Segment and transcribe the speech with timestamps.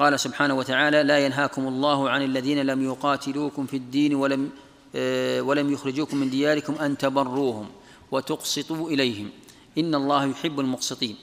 [0.00, 4.50] قال سبحانه وتعالى لا ينهاكم الله عن الذين لم يقاتلوكم في الدين ولم
[4.94, 7.68] آه، ولم يخرجوكم من دياركم أن تبروهم
[8.10, 9.30] وتقسطوا إليهم.
[9.78, 11.16] إن الله يحب المقسطين.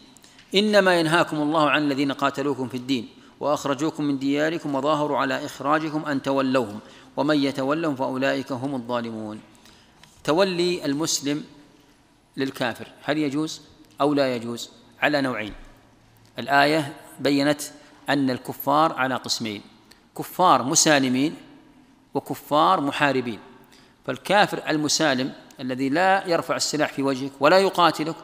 [0.55, 3.09] إنما ينهاكم الله عن الذين قاتلوكم في الدين
[3.39, 6.79] وأخرجوكم من دياركم وظاهروا على إخراجكم أن تولوهم
[7.17, 9.39] ومن يتولهم فأولئك هم الظالمون.
[10.23, 11.43] تولي المسلم
[12.37, 13.61] للكافر هل يجوز
[14.01, 14.69] أو لا يجوز؟
[15.01, 15.53] على نوعين.
[16.39, 17.61] الآية بينت
[18.09, 19.61] أن الكفار على قسمين
[20.17, 21.35] كفار مسالمين
[22.13, 23.39] وكفار محاربين.
[24.05, 28.15] فالكافر المسالم الذي لا يرفع السلاح في وجهك ولا يقاتلك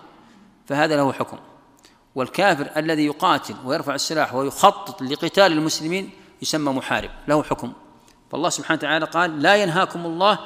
[0.68, 1.38] فهذا له حكم.
[2.16, 7.74] والكافر الذي يقاتل ويرفع السلاح ويخطط لقتال المسلمين يسمى محارب له حكم.
[8.32, 10.40] فالله سبحانه وتعالى قال لا ينهاكم الله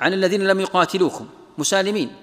[0.00, 1.28] عن الذين لم يقاتلوكم.
[1.58, 2.16] مسالمين.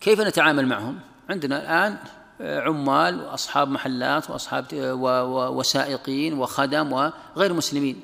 [0.00, 1.98] كيف نتعامل معهم؟ عندنا الآن
[2.40, 4.64] عمال وأصحاب محلات وأصحاب
[5.56, 8.00] وسائقين وخدم وغير مسلمين.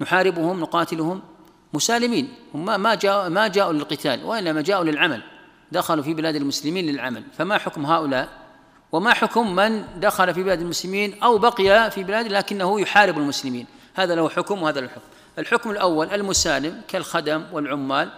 [0.00, 1.22] نحاربهم نقاتلهم
[1.72, 2.34] مسالمين.
[2.54, 5.22] هم ما جاءوا ما جاءوا للقتال وإنما جاءوا للعمل.
[5.72, 7.22] دخلوا في بلاد المسلمين للعمل.
[7.38, 8.28] فما حكم هؤلاء؟
[8.92, 14.14] وما حكم من دخل في بلاد المسلمين أو بقي في بلاد لكنه يحارب المسلمين؟ هذا
[14.14, 15.00] له حكم وهذا له حكم.
[15.38, 18.10] الحكم الأول المسالم كالخدم والعمال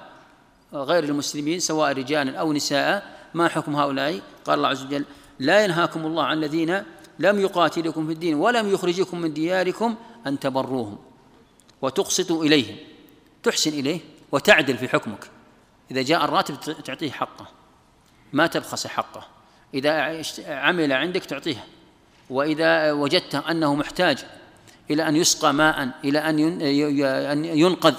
[0.75, 3.17] غير المسلمين سواء رجالا أو نساء.
[3.35, 5.05] ما حكم هؤلاء؟ قال الله عز وجل
[5.39, 6.83] لا ينهاكم الله عن الذين
[7.19, 9.95] لم يقاتلكم في الدين ولم يخرجكم من دياركم
[10.27, 10.99] أن تبروهم
[11.83, 12.77] وتقسطوا إليهم
[13.43, 14.01] تحسن إليه
[14.33, 15.31] وتعدل في حكمك.
[15.91, 17.47] إذا جاء الراتب تعطيه حقه.
[18.33, 19.27] ما تبخس حقه.
[19.75, 21.65] إذا عمل عندك تعطيه.
[22.31, 24.25] وإذا وجدت أنه محتاج
[24.91, 27.95] إلى أن يسقى ماء إلى أن ينقذ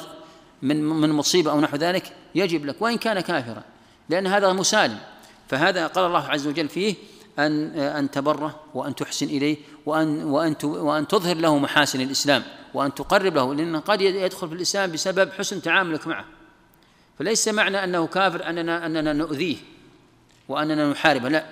[0.62, 3.64] من من مصيبة أو نحو ذلك يجب لك وإن كان كافرا
[4.10, 5.00] لأن هذا مسالم.
[5.48, 6.96] فهذا قال الله عز وجل فيه
[7.40, 13.36] أن أن تبره وأن تحسن إليه وأن وأن وأن تظهر له محاسن الإسلام وأن تقرب
[13.36, 16.26] له لأنه قد يدخل في الإسلام بسبب حسن تعاملك معه.
[17.20, 19.58] فليس معنى أنه كافر أننا أننا نؤذيه
[20.50, 21.46] وأننا نحاربه لا.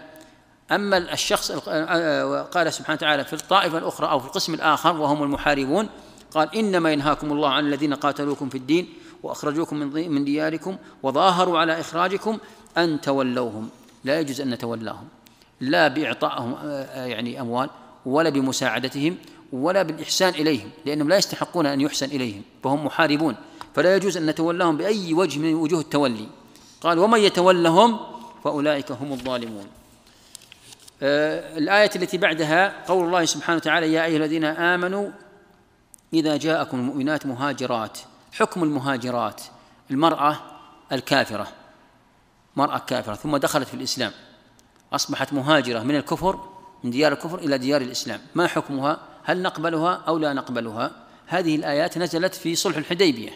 [0.71, 5.89] أما الشخص قال سبحانه وتعالى في الطائفة الأخرى أو في القسم الآخر وهم المحاربون
[6.31, 8.93] قال إنما ينهاكم الله عن الذين قاتلوكم في الدين
[9.23, 12.37] وأخرجوكم من من دياركم وظاهروا على إخراجكم
[12.77, 13.69] أن تولوهم.
[14.03, 15.07] لا يجوز أن نتولاهم.
[15.61, 16.55] لا بإعطائهم
[16.95, 17.69] يعني أموال
[18.05, 19.17] ولا بمساعدتهم
[19.53, 23.35] ولا بالإحسان إليهم لأنهم لا يستحقون أن يحسن إليهم فهم محاربون.
[23.75, 26.27] فلا يجوز أن نتولاهم بأي وجه من وجوه التولي.
[26.81, 27.99] قال ومن يتولهم
[28.43, 29.67] فأولئك هم الظالمون.
[31.01, 35.09] آه الآية التي بعدها قول الله سبحانه وتعالى يا أيها الذين آمنوا
[36.13, 37.97] إذا جاءكم المؤمنات مهاجرات.
[38.31, 39.41] حكم المهاجرات
[39.91, 40.37] المرأة
[40.91, 41.47] الكافرة
[42.55, 44.11] مرأة كافرة ثم دخلت في الإسلام.
[44.93, 46.39] أصبحت مهاجرة من الكفر
[46.83, 48.19] من ديار الكفر إلى ديار الإسلام.
[48.35, 50.91] ما حكمها؟ هل نقبلها أو لا نقبلها؟
[51.27, 53.29] هذه الآيات نزلت في صلح الحديبية.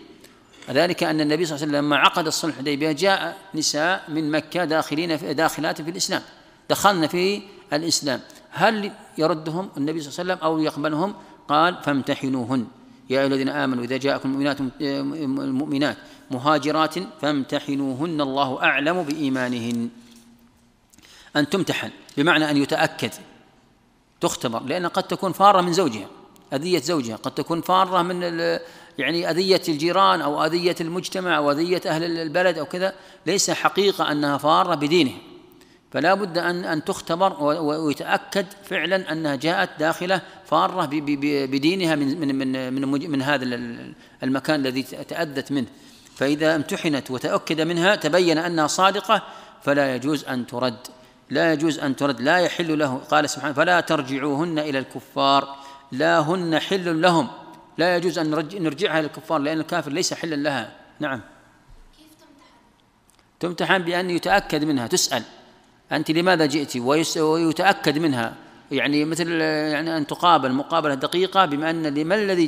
[0.70, 4.66] ذلك أن النبي صلى الله عليه وسلم لما عقد الصلح الحديبية جاء نساء من مكة
[4.66, 6.22] داخلين في داخلات في الإسلام.
[6.70, 7.42] دخلن في
[7.74, 8.20] الإسلام.
[8.52, 11.14] هل يردهم النبي صلى الله عليه وسلم أو يقبلهم؟
[11.48, 12.68] قال فامتحنوهن.
[13.10, 14.58] يا أيها الذين آمنوا إذا جاءكم المؤمنات
[15.42, 15.98] المؤمنات
[16.32, 19.90] مهاجرات فامتحنوهن الله أعلم بإيمانهن.
[21.36, 23.12] أن تمتحن بمعنى أن يتأكد
[24.22, 26.08] تختبر لأن قد تكون فارة من زوجها
[26.54, 28.22] أذية زوجها قد تكون فارة من
[28.98, 32.94] يعني أذية الجيران أو أذية المجتمع أو أذية أهل البلد أو كذا
[33.26, 35.12] ليس حقيقة أنها فارة بدينه
[35.92, 40.86] فلا بد أن أن تختبر ويتأكد فعلا أنها جاءت داخلة فارة
[41.46, 43.46] بدينها من من من من, من هذا
[44.24, 45.68] المكان الذي تأذت منه.
[46.16, 49.22] فإذا امتحنت وتأكد منها تبين أنها صادقة
[49.64, 50.88] فلا يجوز أن ترد.
[51.30, 55.56] لا يجوز أن ترد لا يحل له قال سبحانه فلا ترجعوهن إلى الكفار.
[55.92, 57.28] لا هن حل لهم.
[57.78, 60.72] لا يجوز أن نرجعها إلى الكفار لأن الكافر ليس حلا لها.
[61.00, 61.22] نعم.
[61.98, 62.54] كيف تمتحن؟
[63.40, 65.24] تمتحن بأن يتأكد منها تسأل.
[65.92, 66.78] أنت لماذا جئت؟
[67.18, 68.34] ويتأكد منها.
[68.72, 72.48] يعني مثل يعني أن تقابل مقابلة دقيقة بما أن لما الذي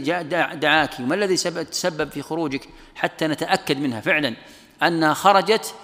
[0.54, 4.36] دعاك وما الذي تسبب في خروجك حتى نتأكد منها فعلا.
[4.84, 5.76] أنها خرجت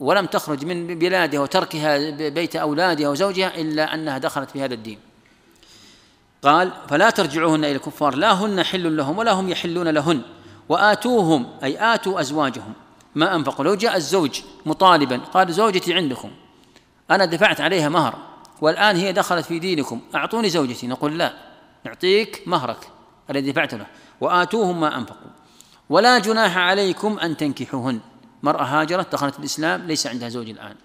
[0.00, 4.98] ولم تخرج من بلادها وتركها بيت أولادها وزوجها إلا أنها دخلت في هذا الدين.
[6.42, 10.22] قال فلا ترجعوهن إلى الكفار لا هن حل لهم ولا هم يحلون لهن
[10.68, 12.72] وآتوهم أي آتوا أزواجهم
[13.14, 13.64] ما أنفقوا.
[13.64, 16.30] لو جاء الزوج مطالبا قال زوجتي عندكم
[17.10, 18.18] أنا دفعت عليها مهر
[18.60, 20.86] والآن هي دخلت في دينكم أعطوني زوجتي.
[20.86, 21.32] نقول لا
[21.84, 22.88] نعطيك مهرك
[23.30, 23.86] الذي دفعت له
[24.20, 25.30] وآتوهم ما أنفقوا.
[25.90, 28.00] ولا جناح عليكم أن تنكحوهن.
[28.46, 30.76] مرأة هاجرت دخلت الإسلام ليس عندها زوج الآن.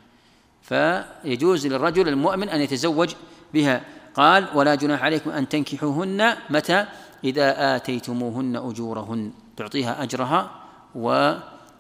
[0.62, 3.10] فيجوز للرجل المؤمن أن يتزوج
[3.54, 3.82] بها.
[4.16, 6.86] قال ولا جناح عليكم أن تنكحوهن متى؟
[7.24, 9.32] إذا آتيتموهن أجورهن.
[9.58, 10.52] تعطيها أجرها
[10.96, 11.34] و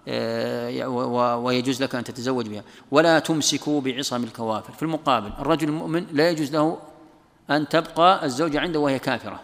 [0.07, 2.63] آه، ويجوز لك أن تتزوج بها.
[2.91, 4.73] ولا تمسكوا بعصم الكوافر.
[4.73, 6.77] في المقابل الرجل المؤمن لا يجوز له
[7.49, 9.39] أن تبقى الزوجة عنده وهي كافرة.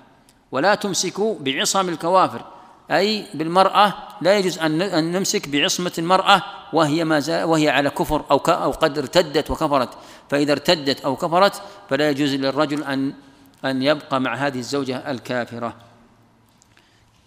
[0.52, 2.57] ولا تمسكوا بعصم الكوافر.
[2.92, 6.44] أي بالمرأة لا يجوز أن نمسك بعصمة المرأة
[6.74, 9.90] وهي ما زال وهي على كفر أو أو قد ارتدت وكفرت.
[10.30, 13.14] فإذا ارتدت أو كفرت فلا يجوز للرجل أن
[13.66, 15.74] أن يبقى مع هذه الزوجة الكافرة.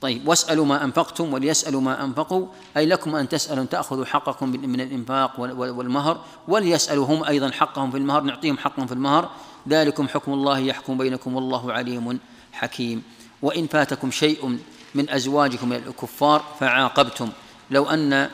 [0.00, 2.46] طيب واسألوا ما أنفقتم وليسألوا ما أنفقوا.
[2.76, 6.20] أي لكم أن تسألوا تأخذوا حقكم من الإنفاق والمهر.
[6.48, 9.30] وليسألوا هم أيضا حقهم في المهر نعطيهم حقهم في المهر.
[9.68, 12.18] ذلكم حكم الله يحكم بينكم والله عليم
[12.52, 13.02] حكيم.
[13.42, 14.58] وإن فاتكم شيء
[14.94, 17.30] من أزواجكم الكفار فعاقبتم.
[17.70, 18.30] لو أن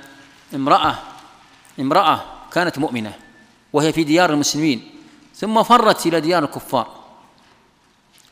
[0.55, 0.95] امرأة
[1.81, 2.21] امرأة
[2.53, 3.13] كانت مؤمنة
[3.73, 4.91] وهي في ديار المسلمين
[5.35, 6.89] ثم فرت إلى ديار الكفار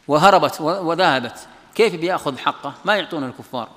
[0.09, 3.69] وهربت وذهبت كيف بيأخذ حقه؟ ما يعطون الكفار.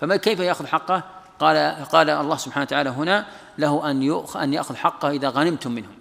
[0.00, 1.02] فما كيف يأخذ حقه؟
[1.38, 3.26] قال قال الله سبحانه وتعالى هنا
[3.58, 5.94] له أن أن يأخذ حقه إذا غنمتم منهم.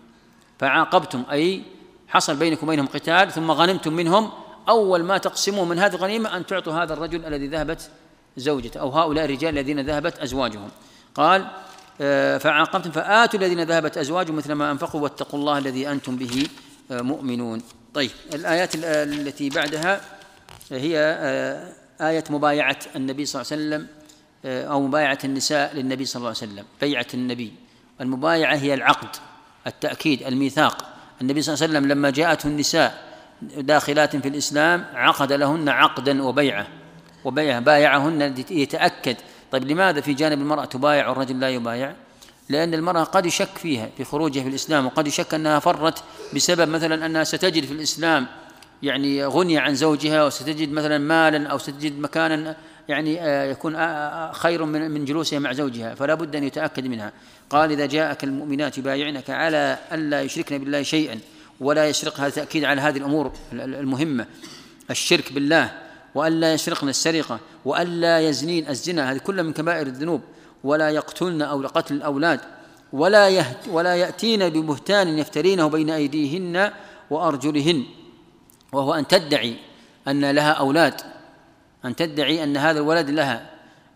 [0.60, 1.64] فعاقبتم أي
[2.08, 4.32] حصل بينكم وبينهم قتال ثم غنمتم منهم
[4.70, 7.90] أول ما تقسموا من هذه الغنيمة أن تعطوا هذا الرجل الذي ذهبت
[8.38, 10.70] زوجته أو هؤلاء الرجال الذين ذهبت أزواجهم.
[11.16, 11.48] قال
[12.02, 16.48] آه، فعاقبتم فآتوا الذين ذهبت أزواجهم مثل ما أنفقوا واتقوا الله الذي أنتم به
[16.92, 17.62] آه، مؤمنون.
[17.94, 20.02] طيب الآيات التي بعدها
[20.72, 21.72] هي آه،
[22.02, 23.88] آية مبايعة النبي صلى الله عليه وسلم
[24.46, 27.54] أو مبايعة النساء للنبي صلى الله عليه وسلم بيعة النبي.
[28.02, 29.16] المبايعة هي العقد
[29.68, 30.86] التأكيد الميثاق.
[31.22, 33.05] النبي صلى الله عليه وسلم لما جاءته النساء
[33.42, 36.68] داخلات في الإسلام عقد لهن عقدا وبيعة
[37.26, 39.16] وبيعة بايعهن يتأكد
[39.52, 41.94] طيب لماذا في جانب المرأة تبايع والرجل لا يبايع؟
[42.50, 46.04] لأن المرأة قد يشك فيها في خروجها في الإسلام وقد يشك أنها فرت
[46.36, 48.28] بسبب مثلا أنها ستجد في الإسلام
[48.84, 52.56] يعني غنية عن زوجها وستجد مثلا مالا أو ستجد مكانا
[52.90, 56.88] يعني آه، يكون آه، آه، خير من من جلوسها مع زوجها فلا بد أن يتأكد
[56.88, 57.12] منها.
[57.50, 61.20] قال إذا جاءك المؤمنات يبايعنك على ألا يشركن بالله شيئا
[61.60, 64.26] ولا هذا تأكيد على هذه الأمور المهمة.
[64.92, 65.72] الشرك بالله
[66.16, 70.22] وألا يسرقن السرقة وألا يزنين الزنا هذه كلها من كبائر الذنوب.
[70.64, 72.40] ولا يقتلن أو قتل الأولاد
[72.94, 76.72] ولا يهت ولا يأتين ببهتان يفترينه بين أيديهن
[77.10, 77.84] وأرجلهن.
[78.74, 79.56] وهو أن تدعي
[80.08, 81.02] أن لها أولاد
[81.86, 83.50] أن تدعي أن هذا الولد لها.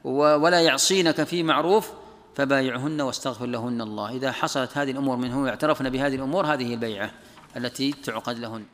[0.03, 1.91] ولا يعصينك في معروف
[2.35, 4.15] فبايعهن واستغفر لهن الله.
[4.15, 7.11] إذا حصلت هذه الأمور منه واعترفن بهذه الأمور هذه البيعة.
[7.57, 8.65] التي تعقد لهن.